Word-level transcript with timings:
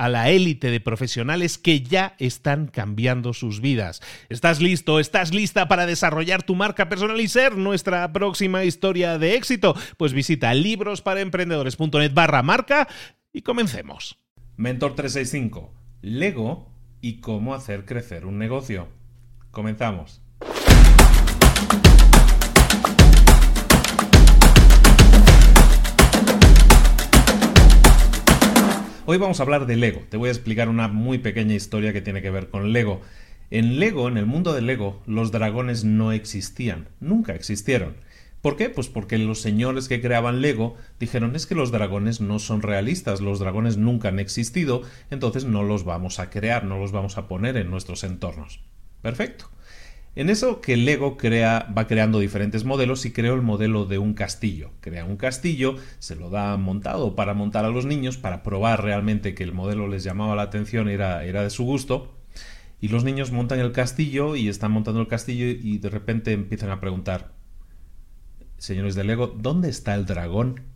a 0.00 0.08
la 0.08 0.30
élite 0.30 0.70
de 0.70 0.80
profesionales 0.80 1.58
que 1.58 1.82
ya 1.82 2.14
están 2.18 2.68
cambiando 2.68 3.34
sus 3.34 3.60
vidas. 3.60 4.00
¿Estás 4.30 4.62
listo? 4.62 4.98
¿Estás 4.98 5.34
lista 5.34 5.68
para 5.68 5.84
desarrollar 5.84 6.42
tu 6.42 6.54
marca 6.54 6.88
personal 6.88 7.20
y 7.20 7.28
ser 7.28 7.58
nuestra 7.58 8.10
próxima 8.10 8.64
historia 8.64 9.18
de 9.18 9.34
éxito? 9.34 9.76
Pues 9.98 10.14
visita 10.14 10.54
librosparaemprendedores.net 10.54 12.14
barra 12.14 12.42
marca 12.42 12.88
y 13.30 13.42
comencemos. 13.42 14.18
Mentor 14.56 14.94
365, 14.94 15.70
Lego 16.00 16.70
y 17.02 17.20
cómo 17.20 17.54
hacer 17.54 17.84
crecer 17.84 18.24
un 18.24 18.38
negocio. 18.38 18.88
Comenzamos. 19.50 20.22
Hoy 29.12 29.18
vamos 29.18 29.40
a 29.40 29.42
hablar 29.42 29.66
de 29.66 29.74
Lego. 29.74 30.02
Te 30.08 30.16
voy 30.16 30.28
a 30.28 30.32
explicar 30.32 30.68
una 30.68 30.86
muy 30.86 31.18
pequeña 31.18 31.56
historia 31.56 31.92
que 31.92 32.00
tiene 32.00 32.22
que 32.22 32.30
ver 32.30 32.48
con 32.48 32.72
Lego. 32.72 33.00
En 33.50 33.80
Lego, 33.80 34.06
en 34.06 34.16
el 34.16 34.24
mundo 34.24 34.52
de 34.52 34.62
Lego, 34.62 35.02
los 35.04 35.32
dragones 35.32 35.82
no 35.82 36.12
existían, 36.12 36.86
nunca 37.00 37.34
existieron. 37.34 37.96
¿Por 38.40 38.56
qué? 38.56 38.70
Pues 38.70 38.86
porque 38.86 39.18
los 39.18 39.40
señores 39.40 39.88
que 39.88 40.00
creaban 40.00 40.40
Lego 40.40 40.76
dijeron 41.00 41.34
es 41.34 41.48
que 41.48 41.56
los 41.56 41.72
dragones 41.72 42.20
no 42.20 42.38
son 42.38 42.62
realistas, 42.62 43.20
los 43.20 43.40
dragones 43.40 43.78
nunca 43.78 44.10
han 44.10 44.20
existido, 44.20 44.82
entonces 45.10 45.44
no 45.44 45.64
los 45.64 45.82
vamos 45.82 46.20
a 46.20 46.30
crear, 46.30 46.62
no 46.62 46.78
los 46.78 46.92
vamos 46.92 47.18
a 47.18 47.26
poner 47.26 47.56
en 47.56 47.68
nuestros 47.68 48.04
entornos. 48.04 48.60
Perfecto. 49.02 49.50
En 50.16 50.28
eso 50.28 50.60
que 50.60 50.76
Lego 50.76 51.16
crea, 51.16 51.72
va 51.76 51.86
creando 51.86 52.18
diferentes 52.18 52.64
modelos 52.64 53.06
y 53.06 53.12
creó 53.12 53.34
el 53.34 53.42
modelo 53.42 53.86
de 53.86 53.98
un 53.98 54.14
castillo. 54.14 54.72
Crea 54.80 55.04
un 55.04 55.16
castillo, 55.16 55.76
se 56.00 56.16
lo 56.16 56.30
da 56.30 56.56
montado 56.56 57.14
para 57.14 57.32
montar 57.32 57.64
a 57.64 57.70
los 57.70 57.86
niños, 57.86 58.16
para 58.16 58.42
probar 58.42 58.82
realmente 58.82 59.34
que 59.34 59.44
el 59.44 59.52
modelo 59.52 59.86
les 59.86 60.02
llamaba 60.02 60.34
la 60.34 60.42
atención, 60.42 60.88
era, 60.88 61.24
era 61.24 61.44
de 61.44 61.50
su 61.50 61.64
gusto. 61.64 62.12
Y 62.80 62.88
los 62.88 63.04
niños 63.04 63.30
montan 63.30 63.60
el 63.60 63.72
castillo 63.72 64.34
y 64.34 64.48
están 64.48 64.72
montando 64.72 65.00
el 65.00 65.06
castillo 65.06 65.46
y 65.46 65.78
de 65.78 65.90
repente 65.90 66.32
empiezan 66.32 66.70
a 66.70 66.80
preguntar, 66.80 67.32
señores 68.58 68.94
de 68.96 69.04
Lego, 69.04 69.28
¿dónde 69.28 69.68
está 69.68 69.94
el 69.94 70.06
dragón? 70.06 70.69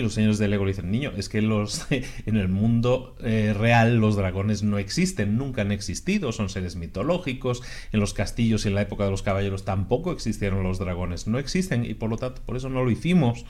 Y 0.00 0.02
los 0.02 0.14
señores 0.14 0.38
de 0.38 0.48
Lego 0.48 0.64
le 0.64 0.72
dicen, 0.72 0.90
niño, 0.90 1.12
es 1.14 1.28
que 1.28 1.42
los, 1.42 1.86
en 1.90 2.36
el 2.36 2.48
mundo 2.48 3.16
eh, 3.20 3.54
real 3.56 3.96
los 3.96 4.16
dragones 4.16 4.62
no 4.62 4.78
existen, 4.78 5.36
nunca 5.36 5.60
han 5.60 5.72
existido, 5.72 6.32
son 6.32 6.48
seres 6.48 6.74
mitológicos, 6.74 7.62
en 7.92 8.00
los 8.00 8.14
castillos 8.14 8.64
y 8.64 8.68
en 8.68 8.76
la 8.76 8.82
época 8.82 9.04
de 9.04 9.10
los 9.10 9.22
caballeros 9.22 9.66
tampoco 9.66 10.10
existieron 10.12 10.62
los 10.62 10.78
dragones, 10.78 11.26
no 11.26 11.38
existen 11.38 11.84
y 11.84 11.92
por 11.94 12.08
lo 12.08 12.16
tanto 12.16 12.40
por 12.46 12.56
eso 12.56 12.70
no 12.70 12.82
lo 12.82 12.90
hicimos. 12.90 13.44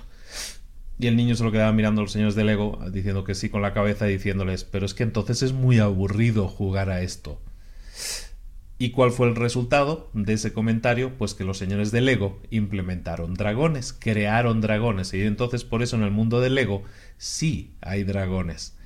Y 0.99 1.07
el 1.07 1.17
niño 1.17 1.37
se 1.37 1.45
lo 1.45 1.53
quedaba 1.53 1.73
mirando 1.73 2.01
a 2.01 2.05
los 2.05 2.13
señores 2.13 2.35
de 2.35 2.45
Lego, 2.45 2.79
diciendo 2.91 3.23
que 3.25 3.35
sí 3.35 3.49
con 3.49 3.63
la 3.63 3.73
cabeza, 3.73 4.07
diciéndoles, 4.07 4.65
pero 4.65 4.85
es 4.85 4.93
que 4.93 5.05
entonces 5.05 5.43
es 5.43 5.53
muy 5.53 5.79
aburrido 5.79 6.49
jugar 6.49 6.91
a 6.91 7.01
esto. 7.01 7.41
¿Y 8.83 8.93
cuál 8.93 9.11
fue 9.11 9.29
el 9.29 9.37
resultado 9.37 10.09
de 10.15 10.33
ese 10.33 10.55
comentario? 10.55 11.19
Pues 11.19 11.35
que 11.35 11.45
los 11.45 11.59
señores 11.59 11.93
de 11.93 12.01
Lego 12.01 12.41
implementaron 12.49 13.35
dragones, 13.35 13.93
crearon 13.93 14.63
dragones, 14.63 15.13
y 15.13 15.21
entonces 15.21 15.65
por 15.65 15.83
eso 15.83 15.97
en 15.97 16.03
el 16.03 16.11
mundo 16.11 16.41
del 16.41 16.55
Lego 16.55 16.83
sí 17.19 17.75
hay 17.83 18.05
dragones. 18.05 18.79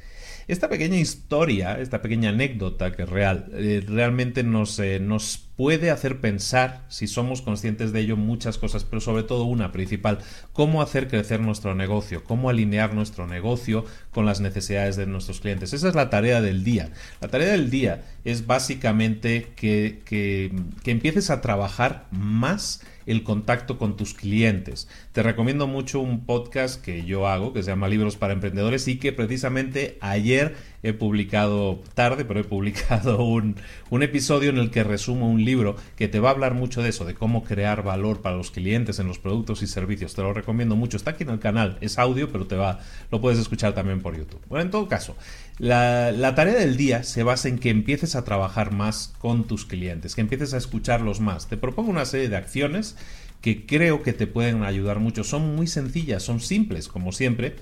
Esta 0.49 0.69
pequeña 0.69 0.97
historia, 0.97 1.79
esta 1.79 2.03
pequeña 2.03 2.31
anécdota 2.31 2.91
que 2.91 3.05
es 3.05 3.09
real, 3.09 3.47
eh, 3.53 3.85
realmente 3.87 4.43
nos, 4.43 4.81
nos 5.01 5.44
puede 5.57 5.91
hacer 5.91 6.21
pensar, 6.21 6.85
si 6.89 7.07
somos 7.07 7.43
conscientes 7.43 7.93
de 7.93 8.01
ello, 8.01 8.17
muchas 8.17 8.59
cosas, 8.59 8.85
pero 8.85 9.01
sobre 9.01 9.23
todo 9.23 9.45
una 9.45 9.73
principal, 9.73 10.19
cómo 10.53 10.83
hacer 10.83 11.09
crecer 11.09 11.41
nuestro 11.41 11.75
negocio, 11.75 12.25
cómo 12.25 12.51
alinear 12.51 12.95
nuestro 12.95 13.27
negocio 13.27 13.85
con 14.11 14.27
las 14.27 14.41
necesidades 14.41 14.97
de 14.97 15.07
nuestros 15.07 15.41
clientes. 15.41 15.73
Esa 15.73 15.89
es 15.89 15.95
la 15.95 16.11
tarea 16.11 16.41
del 16.41 16.65
día. 16.65 16.91
La 17.21 17.29
tarea 17.29 17.53
del 17.53 17.71
día 17.71 18.05
es 18.25 18.47
básicamente 18.47 19.53
que, 19.57 20.03
que, 20.05 20.53
que 20.83 20.91
empieces 20.91 21.31
a 21.31 21.41
trabajar 21.41 22.07
más 22.11 22.81
el 23.07 23.23
contacto 23.23 23.79
con 23.79 23.97
tus 23.97 24.15
clientes. 24.15 24.89
Te 25.13 25.23
recomiendo 25.23 25.67
mucho 25.67 26.01
un 26.01 26.25
podcast 26.25 26.83
que 26.83 27.05
yo 27.05 27.29
hago, 27.29 27.53
que 27.53 27.63
se 27.63 27.71
llama 27.71 27.89
Libros 27.89 28.17
para 28.17 28.33
Emprendedores 28.33 28.89
y 28.89 28.97
que 28.97 29.13
precisamente 29.13 29.99
ayer 30.01 30.57
he 30.83 30.93
publicado 30.93 31.83
tarde, 31.95 32.25
pero 32.25 32.41
he 32.41 32.45
publicado 32.45 33.25
un, 33.25 33.57
episodio 34.03 34.51
en 34.51 34.59
el 34.59 34.71
que 34.71 34.85
resumo 34.85 35.31
un 35.31 35.45
libro 35.45 35.77
que 35.97 36.09
te 36.09 36.21
va 36.21 36.29
a 36.29 36.33
hablar 36.33 36.55
mucho 36.55 36.83
de 36.83 36.91
eso, 36.91 37.05
de 37.05 37.15
cómo 37.15 37.43
crear 37.43 37.83
valor 37.83 38.21
para 38.21 38.37
los 38.37 38.51
clientes 38.51 38.99
en 38.99 39.09
los 39.09 39.19
productos 39.19 39.63
y 39.63 39.67
servicios. 39.67 40.15
Te 40.15 40.23
lo 40.23 40.35
recomiendo 40.35 40.77
mucho. 40.77 40.97
Está 40.97 41.13
aquí 41.13 41.25
en 41.25 41.31
el 41.31 41.39
canal, 41.39 41.79
es 41.81 41.99
audio, 41.99 42.31
pero 42.31 42.47
te 42.47 42.57
va, 42.57 42.81
lo 43.11 43.21
puedes 43.21 43.39
escuchar 43.39 43.75
también 43.75 44.01
por 44.01 44.17
YouTube. 44.17 44.41
Bueno, 44.49 44.65
en 44.65 44.71
todo 44.71 44.87
caso, 44.87 45.17
la, 45.59 46.35
tarea 46.35 46.55
del 46.55 46.77
día 46.77 47.03
se 47.05 47.23
basa 47.23 47.49
en 47.49 47.59
que 47.59 47.71
empieces 47.71 48.17
a 48.17 48.25
trabajar 48.25 48.73
más 48.73 49.15
con 49.19 49.45
tus 49.45 49.65
clientes, 49.65 50.15
que 50.15 50.21
empieces 50.21 50.55
a 50.55 50.59
escucharlos 50.59 51.21
más. 51.21 51.49
Te 51.49 51.57
propongo 51.57 51.91
una 51.91 52.05
serie 52.05 52.29
de 52.29 52.37
acciones 52.37 52.97
que 53.41 53.67
creo 53.67 54.03
que 54.03 54.13
te 54.13 54.27
pueden 54.27 54.63
ayudar 54.63 55.01
mucho. 55.01 55.23
Son 55.25 55.55
muy 55.55 55.67
sencillas, 55.67 56.23
son 56.23 56.41
simples, 56.41 56.89
como 56.89 57.13
siempre 57.13 57.57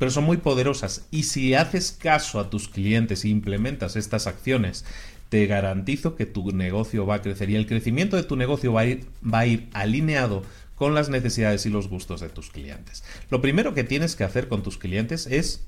pero 0.00 0.10
son 0.10 0.24
muy 0.24 0.38
poderosas. 0.38 1.06
Y 1.10 1.24
si 1.24 1.52
haces 1.52 1.92
caso 1.92 2.40
a 2.40 2.48
tus 2.48 2.68
clientes 2.68 3.22
e 3.24 3.28
implementas 3.28 3.96
estas 3.96 4.26
acciones, 4.26 4.86
te 5.28 5.46
garantizo 5.46 6.16
que 6.16 6.24
tu 6.24 6.52
negocio 6.52 7.04
va 7.04 7.16
a 7.16 7.22
crecer 7.22 7.50
y 7.50 7.56
el 7.56 7.66
crecimiento 7.66 8.16
de 8.16 8.22
tu 8.22 8.34
negocio 8.34 8.72
va 8.72 8.80
a 8.80 9.46
ir 9.46 9.68
alineado 9.74 10.42
con 10.74 10.94
las 10.94 11.10
necesidades 11.10 11.66
y 11.66 11.68
los 11.68 11.88
gustos 11.88 12.22
de 12.22 12.30
tus 12.30 12.48
clientes. 12.48 13.04
Lo 13.28 13.42
primero 13.42 13.74
que 13.74 13.84
tienes 13.84 14.16
que 14.16 14.24
hacer 14.24 14.48
con 14.48 14.62
tus 14.62 14.78
clientes 14.78 15.26
es 15.26 15.62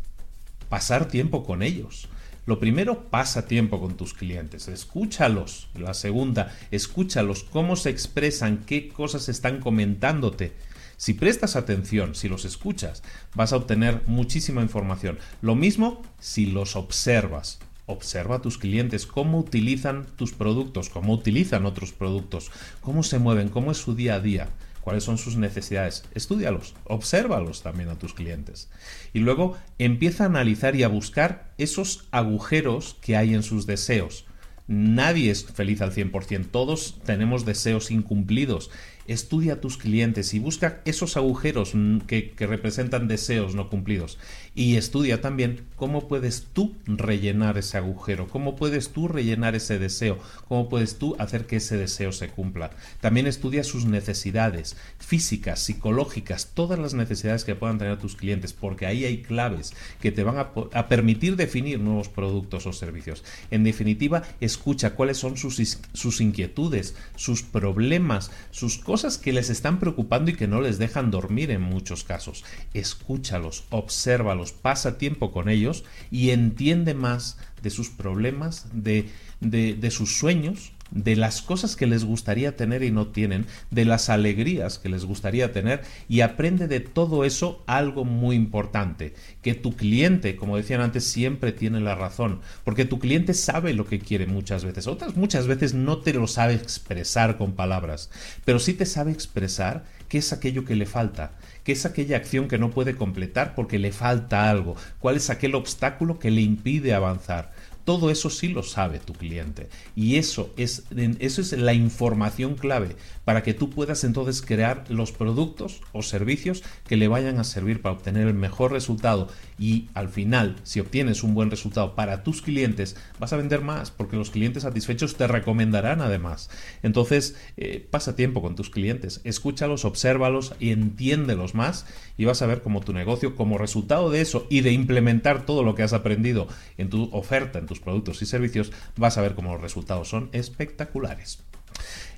pasar 0.73 1.07
tiempo 1.07 1.45
con 1.45 1.63
ellos. 1.63 2.09
Lo 2.47 2.59
primero, 2.59 3.11
pasa 3.11 3.47
tiempo 3.47 3.79
con 3.79 3.99
tus 3.99 4.15
clientes, 4.15 4.69
escúchalos. 4.69 5.69
La 5.75 5.93
segunda, 5.93 6.57
escúchalos, 6.71 7.45
cómo 7.45 7.77
se 7.77 7.91
expresan, 7.91 8.65
qué 8.65 8.89
cosas 8.89 9.29
están 9.29 9.61
comentándote 9.61 10.55
si 10.97 11.13
prestas 11.13 11.57
atención, 11.57 12.15
si 12.15 12.27
los 12.31 12.47
escuchas, 12.47 13.03
vas 13.35 13.53
a 13.53 13.57
obtener 13.57 14.01
muchísima 14.07 14.63
información. 14.63 15.19
Lo 15.43 15.55
mismo 15.55 16.01
si 16.21 16.47
los 16.47 16.75
observas. 16.75 17.59
Observa 17.85 18.37
a 18.37 18.41
tus 18.41 18.57
clientes, 18.57 19.05
cómo 19.05 19.41
utilizan 19.41 20.07
tus 20.17 20.33
productos, 20.33 20.89
cómo 20.89 21.13
utilizan 21.13 21.67
otros 21.67 21.93
productos, 21.93 22.51
cómo 22.81 23.03
se 23.03 23.19
mueven, 23.19 23.51
cómo 23.51 23.73
es 23.73 23.79
su 23.79 23.95
día 23.95 24.15
a 24.15 24.21
día 24.21 24.49
cuáles 24.82 25.05
son 25.05 25.17
sus 25.17 25.37
necesidades. 25.37 26.05
Estúdialos, 26.14 26.75
obsérvalos 26.84 27.62
también 27.62 27.88
a 27.88 27.99
tus 27.99 28.12
clientes. 28.12 28.69
Y 29.12 29.20
luego 29.20 29.56
empieza 29.79 30.25
a 30.25 30.26
analizar 30.26 30.76
y 30.76 30.82
a 30.82 30.88
buscar 30.88 31.52
esos 31.56 32.08
agujeros 32.11 32.96
que 33.00 33.17
hay 33.17 33.34
en 33.34 33.43
sus 33.43 33.67
deseos. 33.67 34.26
Nadie 34.69 35.31
es 35.31 35.44
feliz 35.44 35.81
al 35.82 35.93
100%, 35.93 36.46
todos 36.50 37.00
tenemos 37.05 37.44
deseos 37.44 37.90
incumplidos 37.90 38.70
estudia 39.06 39.54
a 39.54 39.60
tus 39.60 39.76
clientes 39.76 40.34
y 40.34 40.38
busca 40.38 40.81
esos 40.84 41.16
agujeros 41.16 41.72
que, 42.06 42.34
representan 42.38 43.08
deseos 43.08 43.54
no 43.54 43.69
cumplidos. 43.69 44.19
Y 44.54 44.76
estudia 44.76 45.20
también 45.20 45.64
cómo 45.76 46.08
puedes 46.08 46.46
tú 46.52 46.75
rellenar 46.87 47.56
ese 47.56 47.78
agujero, 47.78 48.28
cómo 48.28 48.54
puedes 48.56 48.90
tú 48.90 49.08
rellenar 49.08 49.54
ese 49.54 49.78
deseo, 49.78 50.19
cómo 50.46 50.69
puedes 50.69 50.99
tú 50.99 51.16
hacer 51.19 51.46
que 51.46 51.56
ese 51.56 51.76
deseo 51.76 52.12
se 52.12 52.28
cumpla. 52.28 52.70
También 53.00 53.26
estudia 53.26 53.64
sus 53.64 53.87
necesidades 53.87 54.76
físicas, 54.99 55.60
psicológicas, 55.60 56.50
todas 56.54 56.78
las 56.78 56.93
necesidades 56.93 57.44
que 57.44 57.54
puedan 57.54 57.78
tener 57.78 57.99
tus 57.99 58.16
clientes, 58.16 58.52
porque 58.52 58.87
ahí 58.87 59.04
hay 59.04 59.22
claves 59.22 59.72
que 60.00 60.12
te 60.12 60.22
van 60.22 60.37
a, 60.38 60.88
permitir 60.88 61.37
definir 61.37 61.81
nuevos 61.81 62.08
productos 62.08 62.66
o 62.66 62.72
servicios. 62.72 63.25
En 63.50 63.64
definitiva, 63.64 64.22
escucha 64.40 64.94
cuáles 64.94 65.16
son 65.16 65.37
sus, 65.38 65.78
sus 65.94 66.20
inquietudes, 66.20 66.94
sus 67.16 67.43
problemas, 67.43 68.31
sus 68.50 68.78
cosas 68.78 68.92
cosas 68.93 69.17
que 69.17 69.33
les 69.33 69.49
están 69.49 69.79
preocupando 69.79 70.31
y 70.31 70.35
que 70.35 70.47
no 70.47 70.61
les 70.61 70.77
dejan 70.77 71.11
dormir 71.11 71.50
en 71.50 71.62
muchos 71.62 72.05
casos. 72.05 72.44
Escúchalos, 72.75 73.65
obsérvalos, 73.71 74.53
pasa 74.53 74.99
tiempo 74.99 75.33
con 75.33 75.49
ellos 75.49 75.85
y 76.11 76.29
entiende 76.29 76.93
más 76.93 77.39
de 77.62 77.71
sus 77.71 77.89
problemas, 77.89 78.67
de, 78.75 79.09
de, 79.41 79.73
de 79.73 79.91
sus 79.91 80.19
sueños, 80.19 80.73
de 80.93 81.17
las 81.17 81.43
cosas 81.43 81.77
que 81.77 81.87
les 81.87 82.05
gustaría 82.05 82.56
tener 82.56 82.83
y 82.83 82.91
no 82.91 83.09
tienen, 83.09 83.47
de 83.71 83.85
las 83.85 84.09
alegrías 84.09 84.79
que 84.79 84.89
les 84.89 85.05
gustaría 85.05 85.53
tener 85.53 85.83
y 86.09 86.21
aprende 86.21 86.69
de 86.69 86.81
todo 86.81 87.25
eso 87.25 87.62
algo 87.67 88.05
muy 88.05 88.37
importante, 88.37 89.15
que 89.43 89.55
tu 89.55 89.75
cliente, 89.75 90.37
como 90.37 90.56
decían 90.56 90.81
antes, 90.81 91.05
siempre 91.05 91.53
tiene 91.53 91.81
la 91.81 91.94
razón, 91.94 92.41
porque 92.65 92.85
tu 92.85 92.99
cliente 92.99 93.35
sabe 93.35 93.73
lo 93.73 93.87
que 93.87 93.99
quiere 93.99 94.27
muchas 94.27 94.65
veces, 94.65 94.87
otras 94.87 95.17
muchas 95.17 95.47
veces 95.47 95.75
no 95.75 95.99
te 95.99 96.12
lo 96.12 96.27
sabe 96.27 96.55
expresar 96.55 97.38
con 97.38 97.53
palabras, 97.53 98.11
pero 98.45 98.59
sí 98.59 98.75
te 98.75 98.87
sabe 98.87 99.12
expresar 99.12 99.85
qué 100.09 100.19
es 100.19 100.33
aquello 100.33 100.65
que 100.65 100.77
le 100.77 100.85
falta, 100.85 101.33
qué 101.65 101.73
es 101.73 101.87
aquella 101.87 102.19
acción 102.19 102.49
que 102.49 102.59
no 102.59 102.71
puede 102.71 102.97
completar 102.97 103.55
porque 103.55 103.79
le 103.79 103.93
falta 103.93 104.50
algo, 104.50 104.77
cuál 104.99 105.17
es 105.17 105.31
aquel 105.31 105.55
obstáculo 105.55 106.19
que 106.19 106.31
le 106.31 106.43
impide 106.43 106.93
avanzar. 106.93 107.53
Todo 107.84 108.11
eso 108.11 108.31
sí 108.31 108.49
lo 108.49 108.62
sabe 108.62 108.99
tu 108.99 109.12
cliente. 109.12 109.69
Y 109.96 110.17
eso 110.17 110.52
es, 110.56 110.84
eso 111.19 111.40
es 111.40 111.52
la 111.52 111.75
información 111.75 112.55
clave 112.55 112.96
para 113.25 113.43
que 113.43 113.55
tú 113.55 113.70
puedas 113.70 114.05
entonces 114.05 114.43
crear 114.43 114.84
los 114.88 115.12
productos 115.12 115.81
o 115.93 116.02
servicios 116.02 116.62
que 116.87 116.96
le 116.96 117.08
vayan 117.08 117.38
a 117.38 117.44
servir 117.44 117.82
para 117.82 117.94
obtener 117.94 118.26
el 118.26 118.34
mejor 118.34 118.73
resultado. 118.73 119.29
Y 119.58 119.88
al 119.94 120.08
final, 120.08 120.56
si 120.64 120.81
obtienes 120.81 121.23
un 121.23 121.34
buen 121.34 121.50
resultado 121.50 121.94
para 121.94 122.23
tus 122.25 122.43
clientes, 122.43 122.96
vas 123.19 123.32
a 123.32 123.37
vender 123.37 123.61
más 123.61 123.90
porque 123.90 124.17
los 124.17 124.31
clientes 124.31 124.64
satisfechos 124.64 125.17
te 125.17 125.26
recomendarán 125.26 126.00
además. 126.00 126.50
Entonces, 126.82 127.37
eh, 127.56 127.87
pasa 127.90 128.17
tiempo 128.17 128.43
con 128.43 128.56
tus 128.56 128.70
clientes, 128.70 129.20
escúchalos, 129.25 129.85
obsérvalos 129.85 130.55
y 130.58 130.70
entiéndelos 130.70 131.55
más 131.55 131.87
y 132.17 132.25
vas 132.25 132.43
a 132.43 132.46
ver 132.46 132.62
cómo 132.62 132.81
tu 132.81 132.93
negocio, 132.93 133.37
como 133.37 133.58
resultado 133.58 134.11
de 134.11 134.20
eso 134.20 134.46
y 134.50 134.61
de 134.61 134.73
implementar 134.73 135.46
todo 135.46 135.62
lo 135.62 135.75
que 135.75 135.82
has 135.82 135.93
aprendido 135.93 136.49
en 136.76 136.88
tu 136.88 137.08
oferta, 137.12 137.58
en 137.58 137.67
tus 137.73 137.81
productos 137.81 138.21
y 138.21 138.27
servicios, 138.27 138.71
vas 138.97 139.17
a 139.17 139.23
ver 139.23 139.35
cómo 139.35 139.53
los 139.53 139.63
resultados 139.63 140.09
son 140.09 140.29
espectaculares. 140.33 141.43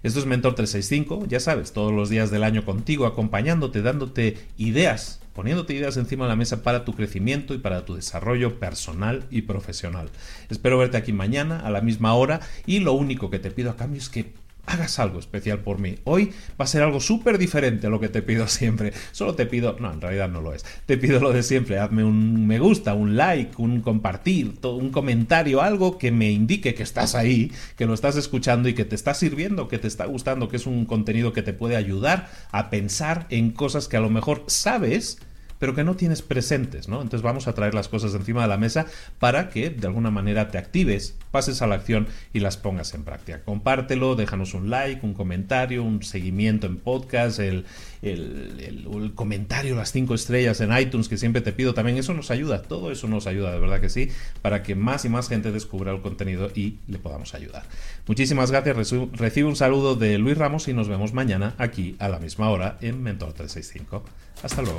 Esto 0.03 0.19
es 0.19 0.27
Mentor 0.27 0.57
365, 0.57 1.27
ya 1.29 1.39
sabes, 1.39 1.73
todos 1.73 1.93
los 1.93 2.11
días 2.11 2.31
del 2.31 2.43
año 2.43 2.65
contigo, 2.65 3.07
acompañándote, 3.07 3.83
dándote 3.83 4.37
ideas, 4.59 5.21
poniéndote 5.33 5.75
ideas 5.75 5.97
encima 5.97 6.25
de 6.25 6.31
la 6.31 6.37
mesa 6.37 6.63
para 6.63 6.85
tu 6.85 6.95
crecimiento 6.95 7.55
y 7.55 7.59
para 7.59 7.85
tu 7.85 7.95
desarrollo 7.95 8.59
personal 8.59 9.27
y 9.31 9.43
profesional. 9.43 10.11
Espero 10.51 10.77
verte 10.77 10.97
aquí 10.97 11.13
mañana 11.13 11.61
a 11.61 11.71
la 11.71 11.81
misma 11.81 12.15
hora 12.15 12.41
y 12.67 12.81
lo 12.81 12.93
único 12.95 13.31
que 13.31 13.39
te 13.39 13.53
pido 13.53 13.71
a 13.71 13.77
cambio 13.77 14.01
es 14.01 14.09
que 14.09 14.35
hagas 14.67 14.99
algo 14.99 15.19
especial 15.19 15.61
por 15.61 15.79
mí. 15.79 15.97
Hoy 16.05 16.33
va 16.61 16.65
a 16.65 16.69
ser 16.69 16.83
algo 16.83 17.01
súper 17.01 17.39
diferente 17.39 17.87
a 17.87 17.91
lo 17.91 18.01
que 18.01 18.09
te 18.09 18.23
pido 18.23 18.49
siempre. 18.49 18.93
Solo 19.13 19.35
te 19.35 19.47
pido, 19.47 19.77
no, 19.81 19.93
en 19.93 20.01
realidad 20.01 20.29
no 20.29 20.41
lo 20.41 20.55
es. 20.55 20.65
Te 20.87 20.97
pido 20.97 21.21
lo 21.21 21.33
de 21.33 21.43
siempre. 21.43 21.79
Hazme 21.79 22.05
un 22.05 22.47
me 22.47 22.59
gusta, 22.59 22.95
un 22.95 23.17
like, 23.17 23.55
un 23.59 23.81
compartir, 23.81 24.55
un 24.63 24.91
comentario, 24.91 25.63
algo 25.63 25.99
que 25.99 26.11
me 26.11 26.31
indique 26.31 26.75
que 26.75 26.83
estás 26.83 27.15
ahí, 27.15 27.53
que 27.77 27.87
lo 27.87 27.95
estás 27.95 28.17
escuchando 28.17 28.69
y 28.69 28.75
que 28.75 28.85
te 28.85 28.95
está 28.95 29.15
sirviendo, 29.15 29.69
que 29.69 29.79
te 29.79 29.89
está 29.89 30.07
gustando, 30.07 30.49
que 30.49 30.57
es 30.57 30.67
un 30.67 30.85
contenido 30.85 31.33
que 31.33 31.43
te 31.43 31.53
puede 31.53 31.77
ayudar 31.77 32.31
a 32.51 32.71
pensar 32.71 33.27
en 33.31 33.51
cosas 33.51 33.89
que 33.89 33.97
a 33.97 34.01
lo 34.01 34.11
mejor 34.11 34.45
sabes 34.47 35.19
pero 35.59 35.75
que 35.75 35.85
no 35.85 35.97
tienes 35.97 36.21
presentes, 36.21 36.89
¿no? 36.89 36.97
Entonces 37.01 37.23
vamos 37.23 37.49
a 37.49 37.55
traer 37.55 37.73
las 37.73 37.89
cosas 37.89 38.15
encima 38.15 38.43
de 38.43 38.49
la 38.49 38.59
mesa 38.59 38.85
para 39.19 39.49
que 39.49 39.71
de 39.71 39.87
alguna 39.87 40.11
manera 40.11 40.49
te 40.49 40.59
actives, 40.59 41.17
pases 41.35 41.63
a 41.63 41.67
la 41.67 41.75
acción 41.75 42.07
y 42.33 42.39
las 42.39 42.57
pongas 42.57 42.95
en 42.95 43.03
práctica. 43.03 43.43
Compártelo, 43.43 44.15
déjanos 44.15 44.55
un 44.55 44.71
like, 44.71 45.05
un 45.05 45.15
comentario, 45.15 45.83
un 45.83 46.01
seguimiento 46.05 46.69
en 46.69 46.77
podcast, 46.77 47.41
el, 47.41 47.67
el, 48.03 49.13
comentario, 49.17 49.75
las 49.75 49.91
cinco 49.91 50.15
estrellas 50.15 50.61
en 50.61 50.71
iTunes 50.79 51.09
que 51.09 51.17
siempre 51.17 51.43
te 51.43 51.53
pido 51.53 51.75
también. 51.75 51.99
Eso 51.99 52.15
nos 52.15 52.31
ayuda, 52.31 52.63
todo 52.63 52.93
eso 52.93 53.09
nos 53.09 53.27
ayuda, 53.27 53.51
de 53.51 53.59
verdad 53.59 53.81
que 53.81 53.89
sí, 53.89 54.11
para 54.43 54.63
que 54.63 54.77
más 54.77 55.05
y 55.05 55.09
más 55.09 55.29
gente 55.29 55.51
descubra 55.51 55.91
el 55.91 56.03
contenido 56.03 56.53
y 56.55 56.77
le 56.87 57.01
podamos 57.01 57.35
ayudar. 57.35 57.65
Muchísimas 58.07 58.53
gracias, 58.53 58.93
recibe 59.13 59.49
un 59.49 59.57
saludo 59.57 59.97
de 59.97 60.19
Luis 60.19 60.39
Ramos 60.39 60.69
y 60.69 60.73
nos 60.73 60.87
vemos 60.87 61.15
mañana 61.15 61.57
aquí 61.59 61.97
a 61.99 62.09
la 62.09 62.21
misma 62.21 62.49
hora 62.51 62.79
en 62.81 63.03
Mentor 63.03 63.33
365. 63.33 64.05
Hasta 64.41 64.63
luego. 64.63 64.79